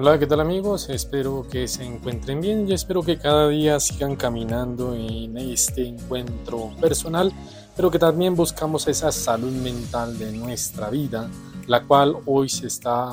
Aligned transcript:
Hola, 0.00 0.16
¿qué 0.16 0.28
tal 0.28 0.38
amigos? 0.38 0.90
Espero 0.90 1.44
que 1.50 1.66
se 1.66 1.82
encuentren 1.82 2.40
bien 2.40 2.68
y 2.68 2.72
espero 2.72 3.02
que 3.02 3.18
cada 3.18 3.48
día 3.48 3.80
sigan 3.80 4.14
caminando 4.14 4.94
en 4.94 5.36
este 5.36 5.88
encuentro 5.88 6.70
personal, 6.80 7.32
pero 7.74 7.90
que 7.90 7.98
también 7.98 8.36
buscamos 8.36 8.86
esa 8.86 9.10
salud 9.10 9.50
mental 9.50 10.16
de 10.16 10.30
nuestra 10.30 10.88
vida, 10.88 11.28
la 11.66 11.82
cual 11.82 12.14
hoy 12.26 12.48
se 12.48 12.68
está 12.68 13.12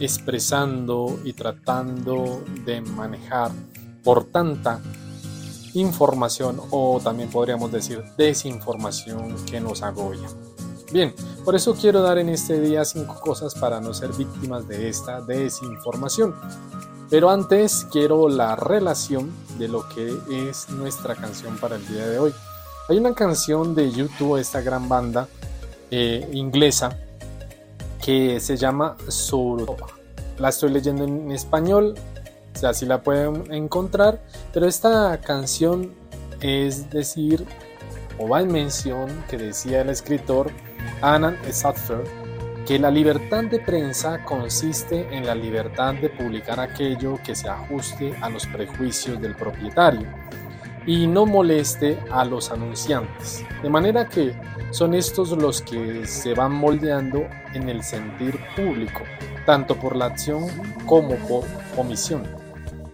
expresando 0.00 1.20
y 1.22 1.34
tratando 1.34 2.42
de 2.64 2.80
manejar 2.80 3.50
por 4.02 4.24
tanta 4.24 4.80
información 5.74 6.62
o 6.70 6.98
también 6.98 7.28
podríamos 7.28 7.70
decir 7.70 8.02
desinformación 8.16 9.36
que 9.44 9.60
nos 9.60 9.82
agobia. 9.82 10.30
Bien, 10.92 11.14
por 11.44 11.56
eso 11.56 11.74
quiero 11.74 12.00
dar 12.00 12.18
en 12.18 12.28
este 12.28 12.60
día 12.60 12.84
cinco 12.84 13.18
cosas 13.20 13.54
para 13.54 13.80
no 13.80 13.92
ser 13.92 14.12
víctimas 14.12 14.68
de 14.68 14.88
esta 14.88 15.20
desinformación. 15.20 16.34
Pero 17.10 17.30
antes 17.30 17.86
quiero 17.90 18.28
la 18.28 18.56
relación 18.56 19.32
de 19.58 19.68
lo 19.68 19.88
que 19.88 20.16
es 20.48 20.70
nuestra 20.70 21.14
canción 21.14 21.56
para 21.58 21.76
el 21.76 21.86
día 21.88 22.06
de 22.06 22.18
hoy. 22.18 22.32
Hay 22.88 22.98
una 22.98 23.14
canción 23.14 23.74
de 23.74 23.90
YouTube, 23.90 24.36
esta 24.38 24.60
gran 24.60 24.88
banda 24.88 25.28
eh, 25.90 26.28
inglesa, 26.32 26.96
que 28.04 28.38
se 28.38 28.56
llama 28.56 28.96
Surutopa. 29.08 29.86
La 30.38 30.50
estoy 30.50 30.70
leyendo 30.70 31.04
en 31.04 31.32
español, 31.32 31.94
si 32.72 32.86
la 32.86 33.02
pueden 33.02 33.52
encontrar, 33.52 34.22
pero 34.52 34.66
esta 34.66 35.20
canción 35.20 35.92
es 36.40 36.90
decir, 36.90 37.44
o 38.18 38.28
va 38.28 38.40
en 38.40 38.52
mención 38.52 39.24
que 39.28 39.36
decía 39.36 39.80
el 39.82 39.90
escritor 39.90 40.50
Anand 41.02 41.38
Sadfer 41.50 42.04
que 42.66 42.78
la 42.80 42.90
libertad 42.90 43.44
de 43.44 43.60
prensa 43.60 44.24
consiste 44.24 45.06
en 45.16 45.24
la 45.24 45.36
libertad 45.36 45.94
de 45.94 46.10
publicar 46.10 46.58
aquello 46.58 47.16
que 47.24 47.36
se 47.36 47.48
ajuste 47.48 48.16
a 48.20 48.28
los 48.28 48.44
prejuicios 48.48 49.20
del 49.20 49.36
propietario 49.36 50.08
y 50.84 51.06
no 51.06 51.26
moleste 51.26 51.96
a 52.10 52.24
los 52.24 52.50
anunciantes. 52.50 53.44
De 53.62 53.70
manera 53.70 54.08
que 54.08 54.34
son 54.70 54.94
estos 54.94 55.30
los 55.30 55.62
que 55.62 56.06
se 56.06 56.34
van 56.34 56.52
moldeando 56.52 57.28
en 57.54 57.68
el 57.68 57.84
sentir 57.84 58.36
público, 58.56 59.02
tanto 59.44 59.76
por 59.76 59.94
la 59.94 60.06
acción 60.06 60.46
como 60.86 61.14
por 61.28 61.44
omisión. 61.76 62.24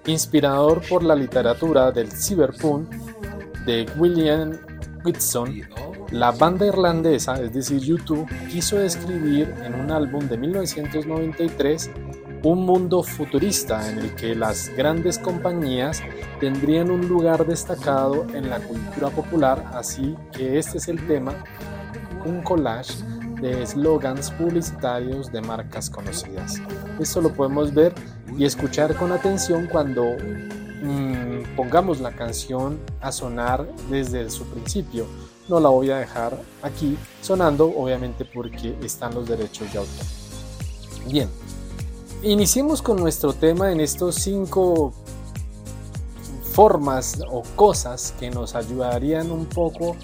Inspirador 0.04 0.82
por 0.86 1.02
la 1.02 1.14
literatura 1.14 1.90
del 1.92 2.12
cyberpunk 2.12 2.90
de 3.64 3.86
William 3.96 4.58
Whitson, 5.02 5.62
la 6.12 6.30
banda 6.30 6.66
irlandesa, 6.66 7.42
es 7.42 7.54
decir, 7.54 7.80
YouTube, 7.80 8.28
quiso 8.50 8.76
describir 8.76 9.52
en 9.64 9.74
un 9.74 9.90
álbum 9.90 10.28
de 10.28 10.36
1993 10.36 11.90
un 12.44 12.66
mundo 12.66 13.02
futurista 13.02 13.88
en 13.90 13.98
el 13.98 14.14
que 14.14 14.34
las 14.34 14.68
grandes 14.76 15.18
compañías 15.18 16.02
tendrían 16.38 16.90
un 16.90 17.08
lugar 17.08 17.46
destacado 17.46 18.26
en 18.34 18.50
la 18.50 18.58
cultura 18.60 19.08
popular, 19.08 19.64
así 19.72 20.14
que 20.32 20.58
este 20.58 20.78
es 20.78 20.88
el 20.88 21.06
tema, 21.06 21.32
un 22.26 22.42
collage 22.42 22.92
de 23.40 23.62
eslogans 23.62 24.30
publicitarios 24.32 25.32
de 25.32 25.40
marcas 25.40 25.88
conocidas. 25.88 26.60
Esto 27.00 27.22
lo 27.22 27.32
podemos 27.32 27.72
ver 27.72 27.94
y 28.36 28.44
escuchar 28.44 28.94
con 28.96 29.12
atención 29.12 29.66
cuando 29.66 30.04
mm, 30.82 31.56
pongamos 31.56 32.00
la 32.00 32.12
canción 32.12 32.80
a 33.00 33.12
sonar 33.12 33.66
desde 33.88 34.28
su 34.28 34.44
principio 34.44 35.06
no 35.48 35.60
la 35.60 35.68
voy 35.68 35.90
a 35.90 35.98
dejar 35.98 36.40
aquí 36.62 36.96
sonando, 37.20 37.66
obviamente 37.66 38.24
porque 38.24 38.76
están 38.82 39.14
los 39.14 39.28
derechos 39.28 39.72
de 39.72 39.78
autor. 39.78 40.06
Bien, 41.06 41.28
iniciemos 42.22 42.80
con 42.80 42.96
nuestro 42.96 43.32
tema 43.32 43.72
en 43.72 43.80
estos 43.80 44.14
cinco 44.16 44.92
formas 46.52 47.18
o 47.30 47.42
cosas 47.56 48.14
que 48.20 48.30
nos 48.30 48.54
ayudarían 48.54 49.30
un 49.30 49.46
poco 49.46 49.96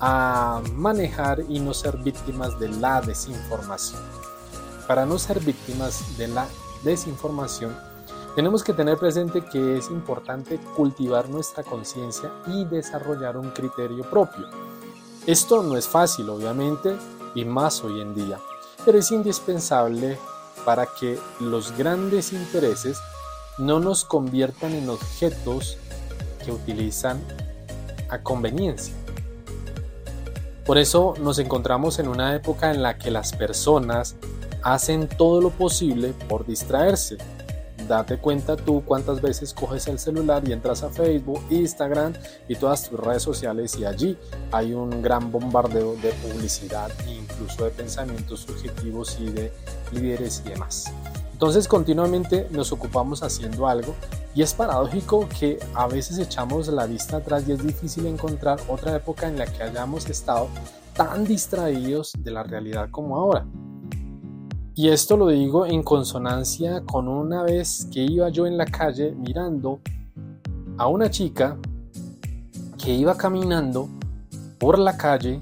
a 0.00 0.62
manejar 0.74 1.42
y 1.48 1.58
no 1.58 1.74
ser 1.74 1.96
víctimas 1.96 2.58
de 2.60 2.68
la 2.68 3.00
desinformación. 3.00 4.00
Para 4.86 5.04
no 5.04 5.18
ser 5.18 5.40
víctimas 5.40 6.16
de 6.16 6.28
la 6.28 6.46
desinformación, 6.84 7.76
tenemos 8.36 8.62
que 8.62 8.72
tener 8.72 8.96
presente 8.98 9.42
que 9.44 9.78
es 9.78 9.90
importante 9.90 10.58
cultivar 10.76 11.28
nuestra 11.28 11.64
conciencia 11.64 12.30
y 12.46 12.64
desarrollar 12.66 13.36
un 13.36 13.50
criterio 13.50 14.08
propio. 14.08 14.46
Esto 15.28 15.62
no 15.62 15.76
es 15.76 15.86
fácil, 15.86 16.30
obviamente, 16.30 16.96
y 17.34 17.44
más 17.44 17.84
hoy 17.84 18.00
en 18.00 18.14
día, 18.14 18.40
pero 18.86 18.96
es 18.96 19.10
indispensable 19.10 20.16
para 20.64 20.88
que 20.98 21.18
los 21.38 21.76
grandes 21.76 22.32
intereses 22.32 22.98
no 23.58 23.78
nos 23.78 24.06
conviertan 24.06 24.72
en 24.72 24.88
objetos 24.88 25.76
que 26.42 26.50
utilizan 26.50 27.22
a 28.08 28.22
conveniencia. 28.22 28.94
Por 30.64 30.78
eso 30.78 31.12
nos 31.20 31.38
encontramos 31.38 31.98
en 31.98 32.08
una 32.08 32.34
época 32.34 32.70
en 32.70 32.82
la 32.82 32.96
que 32.96 33.10
las 33.10 33.34
personas 33.34 34.16
hacen 34.62 35.10
todo 35.10 35.42
lo 35.42 35.50
posible 35.50 36.14
por 36.26 36.46
distraerse, 36.46 37.18
date 37.88 38.18
cuenta 38.18 38.56
tú 38.56 38.82
cuántas 38.84 39.20
veces 39.20 39.52
coges 39.52 39.88
el 39.88 39.98
celular 39.98 40.46
y 40.46 40.52
entras 40.52 40.82
a 40.82 40.90
Facebook, 40.90 41.42
Instagram 41.50 42.12
y 42.46 42.54
todas 42.54 42.88
tus 42.88 43.00
redes 43.00 43.22
sociales 43.22 43.76
y 43.76 43.84
allí 43.84 44.16
hay 44.52 44.74
un 44.74 45.02
gran 45.02 45.32
bombardeo 45.32 45.96
de 45.96 46.10
publicidad 46.12 46.90
e 47.06 47.14
incluso 47.14 47.64
de 47.64 47.70
pensamientos 47.70 48.40
subjetivos 48.40 49.18
y 49.20 49.30
de 49.30 49.52
líderes 49.92 50.42
y 50.44 50.50
demás. 50.50 50.92
Entonces 51.32 51.68
continuamente 51.68 52.48
nos 52.50 52.72
ocupamos 52.72 53.22
haciendo 53.22 53.66
algo 53.66 53.94
y 54.34 54.42
es 54.42 54.54
paradójico 54.54 55.28
que 55.28 55.58
a 55.74 55.86
veces 55.86 56.18
echamos 56.18 56.68
la 56.68 56.86
vista 56.86 57.16
atrás 57.18 57.44
y 57.48 57.52
es 57.52 57.62
difícil 57.64 58.06
encontrar 58.06 58.60
otra 58.68 58.96
época 58.96 59.28
en 59.28 59.38
la 59.38 59.46
que 59.46 59.62
hayamos 59.62 60.08
estado 60.08 60.48
tan 60.94 61.24
distraídos 61.24 62.12
de 62.18 62.30
la 62.32 62.42
realidad 62.42 62.88
como 62.90 63.16
ahora. 63.16 63.46
Y 64.78 64.90
esto 64.90 65.16
lo 65.16 65.26
digo 65.26 65.66
en 65.66 65.82
consonancia 65.82 66.84
con 66.84 67.08
una 67.08 67.42
vez 67.42 67.88
que 67.92 68.04
iba 68.04 68.28
yo 68.28 68.46
en 68.46 68.56
la 68.56 68.64
calle 68.64 69.10
mirando 69.10 69.80
a 70.76 70.86
una 70.86 71.10
chica 71.10 71.58
que 72.80 72.94
iba 72.94 73.16
caminando 73.16 73.88
por 74.56 74.78
la 74.78 74.96
calle 74.96 75.40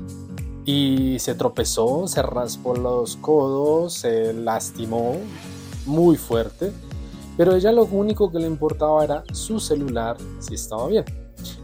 y 0.65 1.19
se 1.19 1.35
tropezó, 1.35 2.09
se 2.09 2.23
raspó 2.23 2.77
los 2.77 3.17
codos, 3.17 3.93
se 3.93 4.33
lastimó 4.33 5.17
muy 5.85 6.17
fuerte, 6.17 6.73
pero 7.37 7.55
ella 7.55 7.73
lo 7.73 7.85
único 7.85 8.33
que 8.33 8.39
le 8.39 8.47
importaba 8.47 9.05
era 9.05 9.23
su 9.35 9.61
celular 9.61 10.17
si 10.39 10.55
estaba 10.55 10.89
bien. 10.89 11.05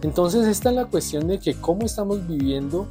Entonces 0.02 0.46
esta 0.46 0.68
es 0.68 0.76
la 0.76 0.84
cuestión 0.84 1.26
de 1.26 1.38
que 1.38 1.54
cómo 1.54 1.86
estamos 1.86 2.28
viviendo 2.28 2.86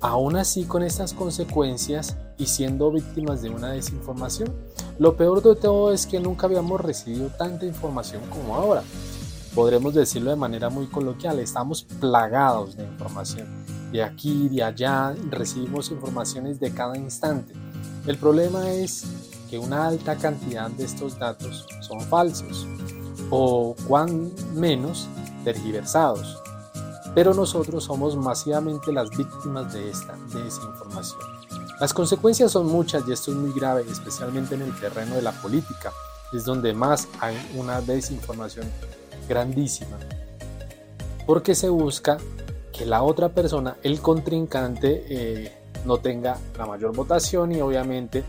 aún 0.00 0.36
así 0.36 0.64
con 0.64 0.82
estas 0.82 1.12
consecuencias 1.12 2.16
y 2.38 2.46
siendo 2.46 2.90
víctimas 2.90 3.42
de 3.42 3.50
una 3.50 3.72
desinformación. 3.72 4.52
Lo 4.98 5.16
peor 5.16 5.42
de 5.42 5.56
todo 5.56 5.92
es 5.92 6.06
que 6.06 6.20
nunca 6.20 6.46
habíamos 6.46 6.80
recibido 6.80 7.28
tanta 7.28 7.66
información 7.66 8.22
como 8.30 8.54
ahora. 8.54 8.82
Podremos 9.54 9.94
decirlo 9.94 10.30
de 10.30 10.36
manera 10.36 10.68
muy 10.68 10.86
coloquial, 10.86 11.38
estamos 11.38 11.84
plagados 11.84 12.76
de 12.76 12.84
información. 12.84 13.48
De 13.92 14.02
aquí, 14.02 14.48
de 14.48 14.64
allá, 14.64 15.14
recibimos 15.30 15.90
informaciones 15.90 16.58
de 16.58 16.72
cada 16.72 16.96
instante. 16.96 17.54
El 18.06 18.18
problema 18.18 18.70
es 18.70 19.04
que 19.48 19.58
una 19.58 19.86
alta 19.86 20.16
cantidad 20.16 20.70
de 20.70 20.84
estos 20.84 21.18
datos 21.18 21.66
son 21.80 22.00
falsos 22.00 22.66
o 23.30 23.76
cuán 23.86 24.32
menos 24.54 25.08
tergiversados 25.44 26.43
pero 27.14 27.32
nosotros 27.34 27.84
somos 27.84 28.16
masivamente 28.16 28.92
las 28.92 29.10
víctimas 29.10 29.72
de 29.72 29.90
esta 29.90 30.16
desinformación. 30.32 31.20
Las 31.80 31.94
consecuencias 31.94 32.52
son 32.52 32.66
muchas 32.66 33.06
y 33.08 33.12
esto 33.12 33.30
es 33.30 33.36
muy 33.36 33.52
grave, 33.52 33.84
especialmente 33.90 34.54
en 34.54 34.62
el 34.62 34.78
terreno 34.78 35.14
de 35.14 35.22
la 35.22 35.32
política, 35.32 35.92
es 36.32 36.44
donde 36.44 36.72
más 36.72 37.08
hay 37.20 37.36
una 37.56 37.80
desinformación 37.80 38.66
grandísima, 39.28 39.98
porque 41.26 41.54
se 41.54 41.68
busca 41.68 42.18
que 42.72 42.86
la 42.86 43.02
otra 43.02 43.28
persona, 43.28 43.76
el 43.82 44.00
contrincante, 44.00 45.04
eh, 45.08 45.52
no 45.84 45.98
tenga 45.98 46.38
la 46.58 46.66
mayor 46.66 46.94
votación 46.94 47.52
y 47.52 47.60
obviamente 47.60 48.24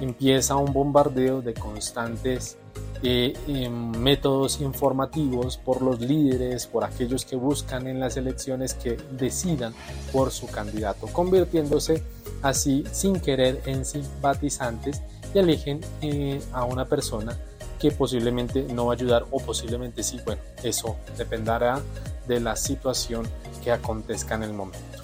empieza 0.00 0.56
un 0.56 0.72
bombardeo 0.72 1.40
de 1.40 1.54
constantes 1.54 2.58
eh, 3.02 3.34
métodos 3.70 4.60
informativos 4.60 5.56
por 5.56 5.80
los 5.80 6.00
líderes, 6.00 6.66
por 6.66 6.84
aquellos 6.84 7.24
que 7.24 7.36
buscan 7.36 7.86
en 7.86 7.98
las 7.98 8.16
elecciones 8.16 8.74
que 8.74 8.98
decidan 9.12 9.72
por 10.12 10.30
su 10.30 10.46
candidato, 10.46 11.06
convirtiéndose 11.06 12.02
así 12.42 12.84
sin 12.92 13.20
querer 13.20 13.62
en 13.66 13.84
simpatizantes 13.84 15.02
y 15.34 15.38
eligen 15.38 15.80
eh, 16.02 16.40
a 16.52 16.64
una 16.64 16.84
persona 16.84 17.38
que 17.78 17.90
posiblemente 17.90 18.64
no 18.64 18.86
va 18.86 18.92
a 18.92 18.96
ayudar 18.96 19.24
o 19.30 19.40
posiblemente 19.40 20.02
sí, 20.02 20.20
bueno, 20.26 20.42
eso 20.62 20.96
dependerá 21.16 21.80
de 22.28 22.40
la 22.40 22.54
situación 22.54 23.26
que 23.64 23.72
acontezca 23.72 24.34
en 24.34 24.42
el 24.42 24.52
momento. 24.52 24.98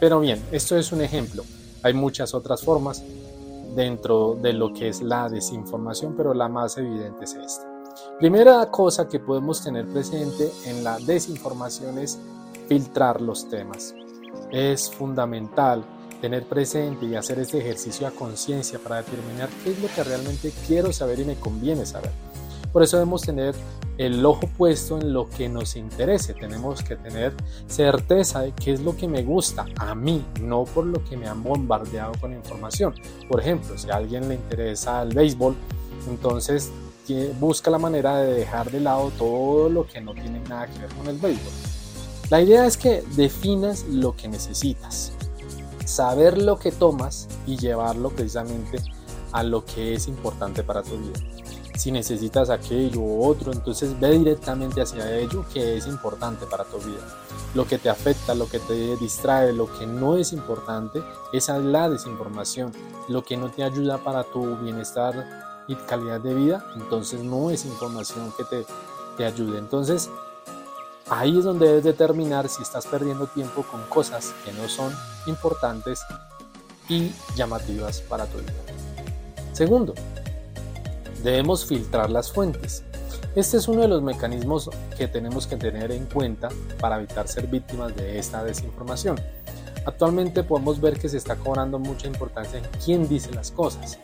Pero 0.00 0.20
bien, 0.20 0.42
esto 0.50 0.78
es 0.78 0.92
un 0.92 1.02
ejemplo, 1.02 1.44
hay 1.82 1.92
muchas 1.92 2.32
otras 2.32 2.62
formas 2.62 3.02
dentro 3.74 4.34
de 4.34 4.52
lo 4.52 4.72
que 4.72 4.88
es 4.88 5.02
la 5.02 5.28
desinformación, 5.28 6.14
pero 6.16 6.34
la 6.34 6.48
más 6.48 6.76
evidente 6.78 7.24
es 7.24 7.34
esta. 7.34 7.68
Primera 8.18 8.70
cosa 8.70 9.08
que 9.08 9.20
podemos 9.20 9.62
tener 9.62 9.86
presente 9.86 10.50
en 10.66 10.84
la 10.84 10.98
desinformación 10.98 11.98
es 11.98 12.18
filtrar 12.68 13.20
los 13.20 13.48
temas. 13.48 13.94
Es 14.50 14.90
fundamental 14.90 15.84
tener 16.20 16.44
presente 16.44 17.06
y 17.06 17.14
hacer 17.14 17.38
este 17.38 17.58
ejercicio 17.58 18.06
a 18.06 18.10
conciencia 18.10 18.78
para 18.78 18.96
determinar 18.96 19.48
qué 19.62 19.72
es 19.72 19.82
lo 19.82 19.88
que 19.88 20.04
realmente 20.04 20.52
quiero 20.66 20.92
saber 20.92 21.20
y 21.20 21.24
me 21.24 21.36
conviene 21.36 21.84
saber. 21.84 22.10
Por 22.74 22.82
eso 22.82 22.96
debemos 22.96 23.22
tener 23.22 23.54
el 23.98 24.26
ojo 24.26 24.48
puesto 24.58 24.98
en 24.98 25.12
lo 25.12 25.30
que 25.30 25.48
nos 25.48 25.76
interese. 25.76 26.34
Tenemos 26.34 26.82
que 26.82 26.96
tener 26.96 27.32
certeza 27.68 28.40
de 28.40 28.50
qué 28.50 28.72
es 28.72 28.80
lo 28.80 28.96
que 28.96 29.06
me 29.06 29.22
gusta 29.22 29.64
a 29.78 29.94
mí, 29.94 30.24
no 30.40 30.64
por 30.64 30.84
lo 30.84 31.04
que 31.04 31.16
me 31.16 31.28
han 31.28 31.40
bombardeado 31.44 32.14
con 32.20 32.32
información. 32.32 32.92
Por 33.28 33.40
ejemplo, 33.40 33.78
si 33.78 33.88
a 33.90 33.94
alguien 33.94 34.28
le 34.28 34.34
interesa 34.34 35.02
el 35.02 35.14
béisbol, 35.14 35.54
entonces 36.08 36.72
busca 37.38 37.70
la 37.70 37.78
manera 37.78 38.16
de 38.16 38.32
dejar 38.32 38.72
de 38.72 38.80
lado 38.80 39.12
todo 39.16 39.68
lo 39.68 39.86
que 39.86 40.00
no 40.00 40.12
tiene 40.12 40.40
nada 40.48 40.66
que 40.66 40.80
ver 40.80 40.92
con 40.94 41.06
el 41.06 41.18
béisbol. 41.18 41.52
La 42.28 42.40
idea 42.42 42.66
es 42.66 42.76
que 42.76 43.04
definas 43.14 43.84
lo 43.84 44.16
que 44.16 44.26
necesitas, 44.26 45.12
saber 45.84 46.38
lo 46.38 46.58
que 46.58 46.72
tomas 46.72 47.28
y 47.46 47.56
llevarlo 47.56 48.10
precisamente 48.10 48.78
a 49.30 49.44
lo 49.44 49.64
que 49.64 49.94
es 49.94 50.08
importante 50.08 50.64
para 50.64 50.82
tu 50.82 50.98
vida. 50.98 51.20
Si 51.76 51.90
necesitas 51.90 52.50
aquello 52.50 53.00
u 53.00 53.26
otro, 53.26 53.52
entonces 53.52 53.98
ve 53.98 54.16
directamente 54.18 54.80
hacia 54.80 55.16
ello 55.16 55.44
que 55.52 55.76
es 55.76 55.86
importante 55.86 56.46
para 56.46 56.64
tu 56.64 56.78
vida. 56.78 57.02
Lo 57.54 57.66
que 57.66 57.78
te 57.78 57.90
afecta, 57.90 58.34
lo 58.34 58.48
que 58.48 58.60
te 58.60 58.96
distrae, 58.96 59.52
lo 59.52 59.66
que 59.78 59.86
no 59.86 60.16
es 60.16 60.32
importante, 60.32 61.02
es 61.32 61.48
la 61.48 61.90
desinformación. 61.90 62.72
Lo 63.08 63.24
que 63.24 63.36
no 63.36 63.50
te 63.50 63.64
ayuda 63.64 63.98
para 63.98 64.22
tu 64.22 64.56
bienestar 64.58 65.64
y 65.66 65.74
calidad 65.74 66.20
de 66.20 66.34
vida, 66.34 66.64
entonces 66.76 67.22
no 67.22 67.50
es 67.50 67.64
información 67.64 68.32
que 68.36 68.44
te, 68.44 68.66
te 69.16 69.24
ayude. 69.24 69.58
Entonces, 69.58 70.10
ahí 71.08 71.38
es 71.38 71.44
donde 71.44 71.66
debes 71.66 71.84
determinar 71.84 72.48
si 72.48 72.62
estás 72.62 72.86
perdiendo 72.86 73.26
tiempo 73.26 73.64
con 73.64 73.82
cosas 73.88 74.32
que 74.44 74.52
no 74.52 74.68
son 74.68 74.92
importantes 75.26 76.00
y 76.88 77.12
llamativas 77.34 78.00
para 78.00 78.26
tu 78.26 78.38
vida. 78.38 78.52
Segundo, 79.52 79.94
debemos 81.24 81.64
filtrar 81.64 82.10
las 82.10 82.30
fuentes. 82.30 82.84
Este 83.34 83.56
es 83.56 83.66
uno 83.66 83.80
de 83.80 83.88
los 83.88 84.02
mecanismos 84.02 84.70
que 84.96 85.08
tenemos 85.08 85.46
que 85.46 85.56
tener 85.56 85.90
en 85.90 86.04
cuenta 86.04 86.50
para 86.78 86.98
evitar 86.98 87.26
ser 87.26 87.46
víctimas 87.46 87.96
de 87.96 88.18
esta 88.18 88.44
desinformación. 88.44 89.18
Actualmente 89.86 90.44
podemos 90.44 90.80
ver 90.80 90.98
que 90.98 91.08
se 91.08 91.16
está 91.16 91.34
cobrando 91.36 91.78
mucha 91.78 92.06
importancia 92.06 92.58
en 92.58 92.64
quién 92.84 93.08
dice 93.08 93.32
las 93.32 93.50
cosas. 93.50 93.98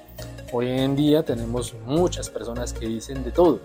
Hoy 0.51 0.69
en 0.69 0.97
día 0.97 1.23
tenemos 1.23 1.75
muchas 1.87 2.31
personas 2.31 2.73
que 2.73 2.87
dicen 2.87 3.23
de 3.23 3.31
todo. 3.31 3.61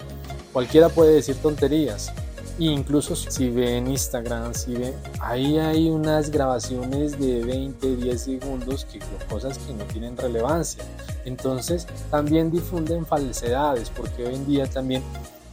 Cualquiera 0.54 0.90
puede 0.90 1.14
decir 1.14 1.38
tonterías. 1.38 2.12
E 2.58 2.66
incluso 2.66 3.16
si 3.16 3.50
ven 3.50 3.88
Instagram, 3.88 4.54
si 4.54 4.74
ven, 4.74 4.94
ahí 5.20 5.58
hay 5.58 5.90
unas 5.90 6.30
grabaciones 6.30 7.20
de 7.20 7.44
20, 7.44 7.98
10 7.98 8.22
segundos 8.22 8.86
que 8.86 9.00
cosas 9.30 9.58
que 9.58 9.74
no 9.74 9.84
tienen 9.86 10.16
relevancia. 10.16 10.84
Entonces 11.26 11.86
también 12.10 12.52
difunden 12.52 13.06
falsedades 13.06 13.90
porque 13.90 14.26
hoy 14.26 14.36
en 14.36 14.46
día 14.46 14.68
también 14.68 15.04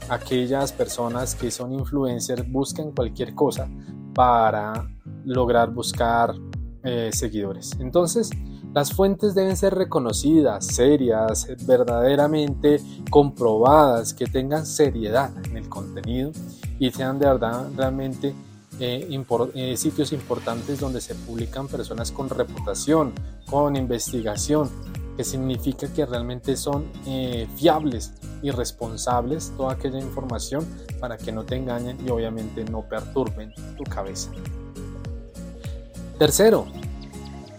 aquellas 0.09 0.73
personas 0.73 1.35
que 1.35 1.51
son 1.51 1.73
influencers 1.73 2.51
buscan 2.51 2.93
cualquier 2.93 3.35
cosa 3.35 3.69
para 4.15 4.89
lograr 5.25 5.71
buscar 5.71 6.35
eh, 6.85 7.11
seguidores. 7.13 7.73
Entonces, 7.81 8.31
las 8.75 8.93
fuentes 8.93 9.35
deben 9.35 9.57
ser 9.57 9.75
reconocidas, 9.75 10.67
serias, 10.67 11.47
verdaderamente 11.67 12.81
comprobadas, 13.11 14.15
que 14.15 14.27
tengan 14.27 14.67
seriedad 14.67 15.31
en 15.45 15.57
el 15.57 15.69
contenido 15.69 16.33
y 16.83 16.91
sean 16.91 17.17
de 17.21 17.27
verdad 17.27 17.69
realmente 17.77 18.35
eh, 18.81 19.09
eh, 19.55 19.77
sitios 19.77 20.13
importantes 20.13 20.81
donde 20.81 21.01
se 21.01 21.15
publican 21.15 21.69
personas 21.69 22.11
con 22.11 22.29
reputación, 22.29 23.13
con 23.47 23.77
investigación, 23.77 24.69
que 25.17 25.23
significa 25.23 25.87
que 25.87 26.05
realmente 26.05 26.57
son 26.57 26.87
eh, 27.07 27.47
fiables 27.55 28.15
y 28.43 28.51
responsables 28.51 29.53
toda 29.57 29.75
aquella 29.75 30.01
información 30.01 30.67
para 30.99 31.17
que 31.17 31.31
no 31.31 31.45
te 31.45 31.55
engañen 31.55 32.05
y 32.05 32.11
obviamente 32.11 32.65
no 32.65 32.83
perturben 32.83 33.55
tu 33.77 33.85
cabeza. 33.85 34.33
Tercero, 36.19 36.67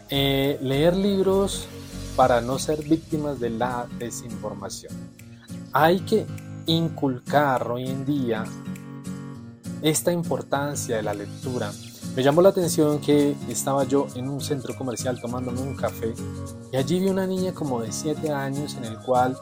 leer 0.10 0.98
libros 0.98 1.66
para 2.18 2.42
no 2.42 2.60
ser 2.60 2.84
víctimas 2.84 3.40
de 3.40 3.52
la 3.52 3.88
desinformación. 4.00 4.92
Hay 5.72 6.02
que 6.02 6.26
inculcar 6.66 7.72
hoy 7.72 7.88
en 7.88 8.06
día 8.06 8.44
esta 9.83 10.13
importancia 10.13 10.95
de 10.95 11.03
la 11.03 11.13
lectura. 11.13 11.71
Me 12.15 12.24
llamó 12.24 12.41
la 12.41 12.50
atención 12.50 13.00
que 13.00 13.35
estaba 13.50 13.83
yo 13.83 14.07
en 14.15 14.30
un 14.30 14.39
centro 14.39 14.75
comercial 14.75 15.19
tomándome 15.19 15.62
un 15.62 15.75
café 15.75 16.13
y 16.71 16.77
allí 16.77 17.00
vi 17.00 17.09
una 17.09 17.27
niña 17.27 17.53
como 17.53 17.81
de 17.81 17.91
7 17.91 18.31
años 18.31 18.75
en 18.75 18.85
el 18.85 18.97
cual 19.00 19.38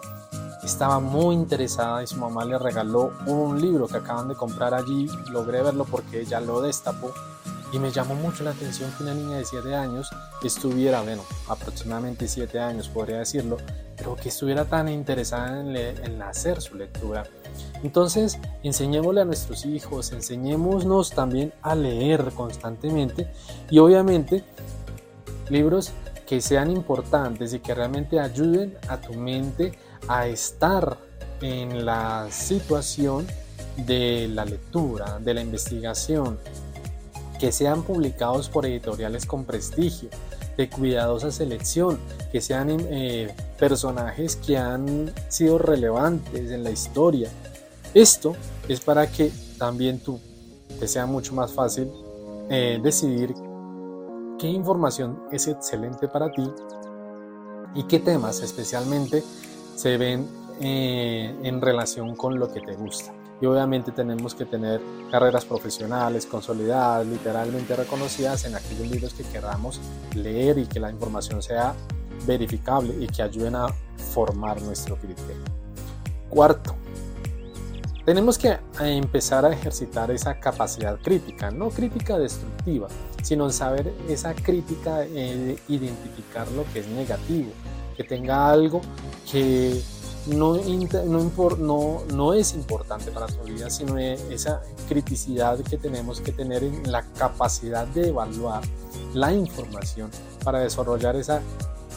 estaba 0.64 1.00
muy 1.00 1.36
interesada 1.36 2.02
y 2.02 2.08
su 2.08 2.18
mamá 2.18 2.44
le 2.46 2.58
regaló 2.58 3.14
un 3.28 3.62
libro 3.62 3.88
que 3.88 3.98
acaban 3.98 4.28
de 4.28 4.36
comprar 4.36 4.74
allí. 4.74 5.08
Logré 5.32 5.62
verlo 5.62 5.86
porque 5.86 6.22
ella 6.22 6.40
lo 6.40 6.62
destapó 6.62 7.14
y 7.72 7.80
me 7.80 7.92
llamó 7.92 8.16
mucho 8.16 8.44
la 8.44 8.52
atención 8.52 8.92
que 8.98 9.04
una 9.04 9.14
niña 9.14 9.38
de 9.38 9.46
7 9.46 9.74
años 9.76 10.10
estuviera, 10.44 11.02
bueno, 11.02 11.24
aproximadamente 11.48 12.28
7 12.28 12.60
años 12.60 12.90
podría 12.90 13.20
decirlo, 13.20 13.58
pero 13.96 14.16
que 14.16 14.30
estuviera 14.30 14.66
tan 14.66 14.90
interesada 14.90 15.62
en, 15.62 15.76
en 15.76 16.22
hacer 16.22 16.62
su 16.62 16.76
lectura. 16.76 17.24
Entonces, 17.84 18.40
enseñémosle 18.64 19.22
a 19.22 19.26
nuestros 19.26 19.66
hijos, 19.66 20.12
enseñémonos 20.12 21.12
también 21.12 21.54
a 21.62 21.76
leer 21.76 22.32
constantemente 22.36 23.32
y 23.70 23.80
obviamente 23.80 24.44
libros 25.50 25.92
que 26.26 26.42
sean 26.42 26.72
importantes 26.72 27.54
y 27.54 27.60
que 27.60 27.76
realmente 27.76 28.20
ayuden 28.20 28.78
a 28.88 28.98
tu 28.98 29.14
mente 29.14 29.74
a 30.08 30.28
estar 30.28 30.98
en 31.42 31.86
la 31.86 32.28
situación 32.32 33.28
de 33.76 34.30
la 34.30 34.46
lectura, 34.46 35.20
de 35.20 35.34
la 35.34 35.42
investigación, 35.42 36.40
que 37.42 37.52
sean 37.52 37.82
publicados 37.82 38.50
por 38.50 38.68
editoriales 38.68 39.26
con 39.26 39.46
prestigio, 39.46 40.10
de 40.58 40.70
cuidadosa 40.70 41.32
selección, 41.32 41.98
que 42.32 42.40
sean 42.40 42.70
eh, 42.70 43.34
personajes 43.58 44.36
que 44.36 44.60
han 44.60 45.12
sido 45.28 45.58
relevantes 45.58 46.52
en 46.52 46.64
la 46.64 46.70
historia. 46.70 47.32
Esto 47.96 48.36
es 48.68 48.80
para 48.80 49.08
que 49.08 49.32
también 49.58 50.00
tú 50.00 50.20
te 50.80 50.88
sea 50.88 51.08
mucho 51.08 51.34
más 51.34 51.52
fácil 51.52 51.92
eh, 52.52 52.80
decidir 52.84 53.34
qué 54.38 54.48
información 54.48 55.24
es 55.32 55.48
excelente 55.48 56.08
para 56.08 56.32
ti 56.32 56.48
y 57.74 57.84
qué 57.86 57.98
temas 57.98 58.42
especialmente 58.42 59.24
se 59.76 59.98
ven 59.98 60.28
eh, 60.60 61.36
en 61.42 61.60
relación 61.60 62.16
con 62.16 62.38
lo 62.38 62.54
que 62.54 62.62
te 62.62 62.76
gusta 62.76 63.12
y 63.42 63.46
obviamente 63.48 63.92
tenemos 63.92 64.36
que 64.36 64.46
tener 64.46 64.80
carreras 65.10 65.44
profesionales 65.46 66.28
consolidadas, 66.28 67.08
literalmente 67.08 67.76
reconocidas 67.76 68.46
en 68.46 68.56
aquellos 68.56 68.88
libros 68.88 69.14
que 69.16 69.24
queramos 69.24 69.82
leer 70.14 70.60
y 70.60 70.68
que 70.68 70.80
la 70.80 70.92
información 70.92 71.42
sea 71.42 71.74
verificable 72.26 72.96
y 73.00 73.08
que 73.08 73.24
ayuden 73.24 73.56
a 73.56 73.68
formar 74.14 74.62
nuestro 74.62 74.96
criterio. 74.96 75.44
Cuarto, 76.30 76.76
tenemos 78.06 78.38
que 78.38 78.60
empezar 78.80 79.44
a 79.44 79.52
ejercitar 79.52 80.12
esa 80.12 80.40
capacidad 80.40 81.00
crítica, 81.02 81.50
no 81.50 81.70
crítica 81.70 82.20
destructiva, 82.20 82.88
sino 83.24 83.50
saber 83.50 83.92
esa 84.08 84.36
crítica 84.36 85.00
de 85.00 85.58
identificar 85.68 86.48
lo 86.52 86.64
que 86.72 86.80
es 86.80 86.88
negativo, 86.88 87.52
que 87.98 88.04
tenga 88.04 88.50
algo 88.50 88.82
que 89.32 89.82
no, 90.28 90.58
no, 92.12 92.34
es 92.34 92.54
importante 92.54 93.12
para 93.12 93.28
tu 93.28 93.44
vida, 93.44 93.70
sino 93.70 93.98
esa 93.98 94.62
criticidad 94.88 95.60
que 95.60 95.78
tenemos 95.78 96.22
que 96.22 96.32
tener 96.32 96.64
en 96.64 96.92
la 96.92 97.04
capacidad 97.14 97.88
de 97.88 98.10
evaluar 98.10 98.62
la 99.14 99.34
información 99.34 100.12
para 100.44 100.60
desarrollar 100.60 101.16
esa 101.16 101.42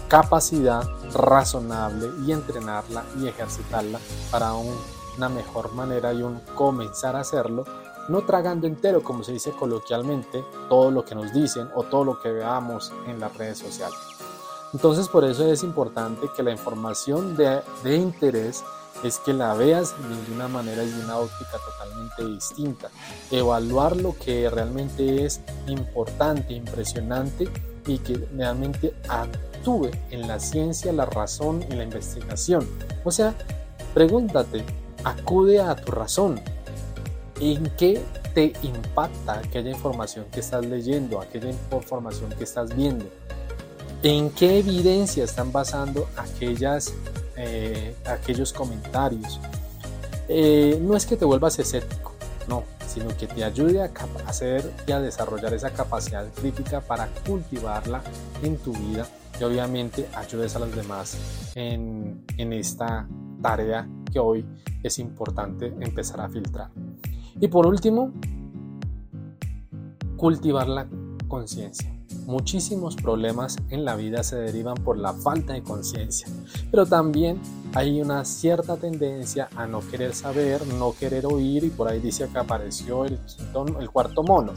capacidad 0.08 0.82
razonable 1.12 2.08
y 2.26 2.32
entrenarla 2.32 3.04
y 3.20 3.28
ejercitarla 3.28 3.98
para 4.30 4.54
una 4.54 5.28
mejor 5.28 5.72
manera 5.72 6.12
y 6.12 6.22
un 6.22 6.40
comenzar 6.54 7.16
a 7.16 7.20
hacerlo, 7.20 7.64
no 8.08 8.24
tragando 8.24 8.66
entero, 8.66 9.02
como 9.02 9.22
se 9.22 9.32
dice 9.32 9.52
coloquialmente, 9.52 10.44
todo 10.68 10.90
lo 10.90 11.04
que 11.04 11.14
nos 11.14 11.32
dicen 11.32 11.68
o 11.74 11.84
todo 11.84 12.04
lo 12.04 12.20
que 12.20 12.30
veamos 12.30 12.92
en 13.06 13.20
las 13.20 13.34
redes 13.36 13.58
sociales. 13.58 13.96
Entonces 14.74 15.08
por 15.08 15.24
eso 15.24 15.50
es 15.50 15.62
importante 15.62 16.26
que 16.36 16.42
la 16.42 16.50
información 16.50 17.36
de, 17.36 17.62
interés 17.96 18.64
es 19.04 19.18
que 19.18 19.32
la 19.32 19.54
veas 19.54 19.94
de 20.26 20.34
una 20.34 20.48
manera 20.48 20.82
y 20.82 20.90
de 20.90 21.04
una 21.04 21.18
óptica 21.18 21.58
totalmente 21.64 22.24
distinta. 22.26 22.90
Evaluar 23.30 23.96
lo 23.96 24.16
que 24.18 24.50
realmente 24.50 25.24
es 25.24 25.40
importante, 25.68 26.54
impresionante 26.54 27.48
y 27.86 27.98
que 27.98 28.16
realmente 28.34 28.92
actúe 29.08 29.90
en 30.10 30.26
la 30.26 30.40
ciencia, 30.40 30.92
la 30.92 31.06
razón 31.06 31.64
y 31.70 31.74
la 31.74 31.84
investigación. 31.84 32.68
O 33.04 33.12
sea, 33.12 33.32
pregúntate, 33.94 34.64
acude 35.04 35.60
a 35.60 35.76
tu 35.76 35.92
razón. 35.92 36.40
¿En 37.40 37.70
qué 37.76 38.02
te 38.34 38.52
impacta 38.62 39.38
aquella 39.38 39.70
información 39.70 40.24
que 40.32 40.40
estás 40.40 40.66
leyendo, 40.66 41.20
aquella 41.20 41.50
información 41.70 42.30
que 42.30 42.42
estás 42.42 42.74
viendo? 42.74 43.04
¿En 44.04 44.28
qué 44.32 44.58
evidencia 44.58 45.24
están 45.24 45.50
basando 45.50 46.10
aquellas, 46.18 46.92
eh, 47.38 47.96
aquellos 48.04 48.52
comentarios? 48.52 49.40
Eh, 50.28 50.78
no 50.82 50.94
es 50.94 51.06
que 51.06 51.16
te 51.16 51.24
vuelvas 51.24 51.58
escéptico, 51.58 52.12
no, 52.46 52.64
sino 52.86 53.16
que 53.16 53.26
te 53.26 53.42
ayude 53.42 53.80
a 53.82 53.90
hacer 54.26 54.70
y 54.86 54.92
a 54.92 55.00
desarrollar 55.00 55.54
esa 55.54 55.70
capacidad 55.70 56.30
crítica 56.34 56.82
para 56.82 57.08
cultivarla 57.26 58.02
en 58.42 58.58
tu 58.58 58.74
vida 58.74 59.08
y 59.40 59.44
obviamente 59.44 60.06
ayudes 60.14 60.54
a 60.54 60.58
los 60.58 60.76
demás 60.76 61.16
en, 61.54 62.26
en 62.36 62.52
esta 62.52 63.08
tarea 63.40 63.88
que 64.12 64.18
hoy 64.18 64.44
es 64.82 64.98
importante 64.98 65.72
empezar 65.80 66.20
a 66.20 66.28
filtrar. 66.28 66.68
Y 67.40 67.48
por 67.48 67.66
último, 67.66 68.12
cultivar 70.18 70.68
la 70.68 70.86
Muchísimos 72.26 72.94
problemas 72.96 73.56
en 73.68 73.84
la 73.84 73.96
vida 73.96 74.22
se 74.22 74.36
derivan 74.36 74.76
por 74.76 74.98
la 74.98 75.12
falta 75.12 75.52
de 75.52 75.62
conciencia, 75.62 76.28
pero 76.70 76.86
también 76.86 77.40
hay 77.74 78.00
una 78.00 78.24
cierta 78.24 78.76
tendencia 78.76 79.48
a 79.56 79.66
no 79.66 79.80
querer 79.80 80.14
saber, 80.14 80.64
no 80.66 80.94
querer 80.94 81.26
oír 81.26 81.64
y 81.64 81.70
por 81.70 81.88
ahí 81.88 82.00
dice 82.00 82.28
que 82.32 82.38
apareció 82.38 83.04
el, 83.04 83.18
el 83.80 83.90
cuarto 83.90 84.22
mono. 84.22 84.52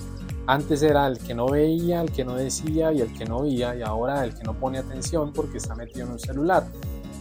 Antes 0.45 0.83
era 0.83 1.07
el 1.07 1.17
que 1.17 1.33
no 1.33 1.47
veía, 1.47 2.01
el 2.01 2.11
que 2.11 2.23
no 2.23 2.35
decía 2.35 2.93
y 2.93 3.01
el 3.01 3.11
que 3.11 3.25
no 3.25 3.37
oía 3.37 3.75
y 3.75 3.81
ahora 3.81 4.23
el 4.23 4.33
que 4.33 4.43
no 4.43 4.53
pone 4.53 4.77
atención 4.77 5.33
porque 5.33 5.57
está 5.57 5.75
metido 5.75 6.05
en 6.05 6.13
un 6.13 6.19
celular. 6.19 6.67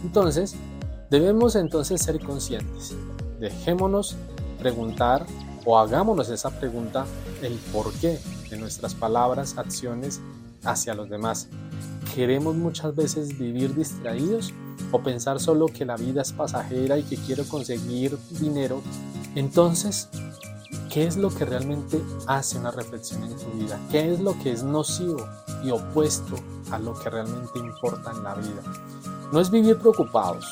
Entonces, 0.03 0.55
debemos 1.09 1.55
entonces 1.55 2.01
ser 2.01 2.19
conscientes. 2.19 2.95
Dejémonos 3.39 4.15
preguntar 4.59 5.25
o 5.65 5.77
hagámonos 5.77 6.29
esa 6.29 6.51
pregunta 6.51 7.05
el 7.41 7.53
porqué 7.73 8.19
de 8.49 8.57
nuestras 8.57 8.95
palabras, 8.95 9.57
acciones 9.57 10.21
hacia 10.63 10.93
los 10.93 11.09
demás. 11.09 11.47
¿Queremos 12.15 12.55
muchas 12.55 12.95
veces 12.95 13.37
vivir 13.37 13.75
distraídos 13.75 14.53
o 14.91 15.01
pensar 15.01 15.39
solo 15.39 15.67
que 15.67 15.85
la 15.85 15.97
vida 15.97 16.21
es 16.21 16.31
pasajera 16.31 16.97
y 16.97 17.03
que 17.03 17.17
quiero 17.17 17.45
conseguir 17.47 18.17
dinero? 18.39 18.81
Entonces, 19.35 20.09
¿qué 20.91 21.05
es 21.05 21.17
lo 21.17 21.29
que 21.29 21.45
realmente 21.45 22.01
hace 22.25 22.57
una 22.57 22.71
reflexión 22.71 23.23
en 23.23 23.35
tu 23.35 23.51
vida? 23.51 23.79
¿Qué 23.91 24.13
es 24.13 24.19
lo 24.19 24.37
que 24.39 24.51
es 24.51 24.63
nocivo 24.63 25.27
y 25.63 25.71
opuesto 25.71 26.35
a 26.71 26.79
lo 26.79 26.97
que 26.97 27.09
realmente 27.09 27.59
importa 27.59 28.11
en 28.11 28.23
la 28.23 28.35
vida? 28.35 28.61
No 29.31 29.39
es 29.39 29.51
vivir 29.51 29.77
preocupados, 29.77 30.47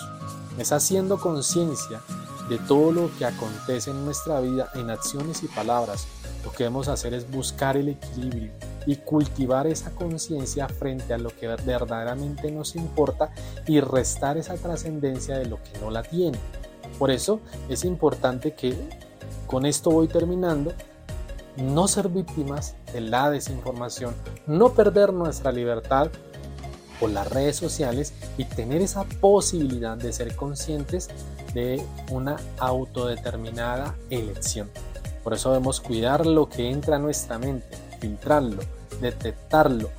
es 0.58 0.72
haciendo 0.72 1.18
conciencia 1.18 2.02
de 2.50 2.58
todo 2.60 2.92
lo 2.92 3.10
que 3.18 3.25
acontece 3.25 3.92
en 3.92 4.06
nuestra 4.06 4.40
vida 4.40 4.70
en 4.75 4.90
acciones 4.90 5.42
y 5.44 5.48
palabras. 5.48 6.08
Lo 6.46 6.52
que 6.52 6.60
debemos 6.60 6.88
hacer 6.88 7.16
es 7.16 7.30
buscar 7.30 7.75
el 7.75 7.90
equilibrio 7.90 8.52
y 8.86 8.98
cultivar 8.98 9.66
esa 9.66 9.90
conciencia 9.90 10.70
frente 10.70 11.14
a 11.14 11.18
lo 11.18 11.36
que 11.36 11.48
verdaderamente 11.48 12.52
nos 12.52 12.75
importa 12.75 13.32
y 13.66 13.80
restar 13.80 14.38
esa 14.38 14.54
trascendencia 14.54 15.38
de 15.40 15.48
lo 15.48 15.58
que 15.58 15.80
no 15.82 15.90
la 15.90 16.04
tiene. 16.04 16.38
Por 17.00 17.10
eso 17.10 17.40
es 17.68 17.84
importante 17.84 18.54
que, 18.54 18.75
con 19.48 19.66
esto 19.66 19.90
voy 19.90 20.08
terminando, 20.08 20.72
no 21.58 21.88
ser 21.88 22.10
víctimas 22.10 22.75
de 22.94 23.02
la 23.02 23.32
desinformación, 23.32 24.14
no 24.46 24.74
perder 24.74 25.14
nuestra 25.14 25.52
libertad 25.52 26.12
por 27.00 27.10
las 27.10 27.28
redes 27.30 27.56
sociales 27.56 28.14
y 28.38 28.46
tener 28.46 28.82
esa 28.82 29.04
posibilidad 29.04 29.98
de 29.98 30.14
ser 30.14 30.36
conscientes 30.36 31.10
de 31.54 31.84
una 32.12 32.38
autodeterminada 32.60 33.96
elección. 34.10 34.70
Por 35.25 35.34
eso 35.34 35.50
debemos 35.50 35.82
cuidar 35.82 36.27
lo 36.27 36.48
que 36.48 36.70
entra 36.70 36.98
a 36.98 37.00
nuestra 37.00 37.39
mente, 37.39 37.75
filtrarlo, 38.00 38.62
detectarlo, 39.01 39.89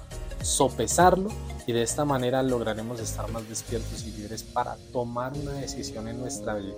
sopesarlo 0.40 1.30
y 1.66 1.72
de 1.72 1.82
esta 1.82 2.04
manera 2.04 2.44
lograremos 2.44 3.00
estar 3.00 3.28
más 3.32 3.48
despiertos 3.48 4.04
y 4.04 4.12
libres 4.12 4.44
para 4.44 4.76
tomar 4.92 5.32
una 5.32 5.54
decisión 5.54 6.06
en 6.06 6.20
nuestra 6.20 6.54
vida. 6.54 6.76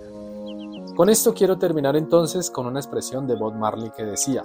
Con 0.95 1.09
esto 1.09 1.35
quiero 1.35 1.59
terminar 1.59 1.95
entonces 1.95 2.49
con 2.49 2.65
una 2.65 2.79
expresión 2.79 3.27
de 3.27 3.35
Bob 3.35 3.53
Marley 3.53 3.91
que 3.95 4.03
decía, 4.03 4.41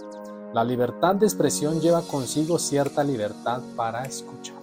la 0.53 0.65
libertad 0.65 1.15
de 1.15 1.25
expresión 1.25 1.81
lleva 1.81 2.03
consigo 2.03 2.59
cierta 2.59 3.03
libertad 3.03 3.63
para 3.75 4.05
escuchar. 4.05 4.59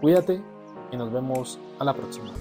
Cuídate 0.00 0.42
y 0.90 0.96
nos 0.96 1.12
vemos 1.12 1.60
a 1.78 1.84
la 1.84 1.94
próxima. 1.94 2.32